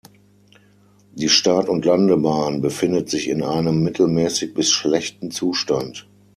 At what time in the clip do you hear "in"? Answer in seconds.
3.29-3.43